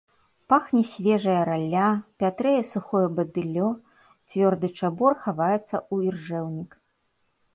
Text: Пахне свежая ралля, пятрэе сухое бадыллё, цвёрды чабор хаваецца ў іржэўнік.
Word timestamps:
Пахне 0.51 0.79
свежая 0.91 1.41
ралля, 1.49 1.89
пятрэе 2.23 2.63
сухое 2.73 3.07
бадыллё, 3.19 3.67
цвёрды 4.31 4.67
чабор 4.81 5.13
хаваецца 5.27 5.63
ў 5.65 5.95
іржэўнік. 6.13 6.71